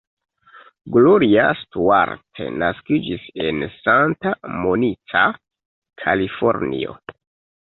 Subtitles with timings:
[0.93, 5.27] Gloria Stuart naskiĝis en Santa Monica,
[6.07, 6.99] Kalifornio.